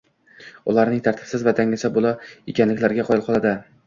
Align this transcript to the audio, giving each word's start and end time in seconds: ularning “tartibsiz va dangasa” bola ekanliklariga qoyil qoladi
ularning 0.71 1.03
“tartibsiz 1.07 1.43
va 1.47 1.53
dangasa” 1.59 1.91
bola 1.99 2.13
ekanliklariga 2.55 3.07
qoyil 3.11 3.23
qoladi 3.29 3.53